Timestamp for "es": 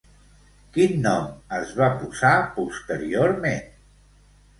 1.57-1.73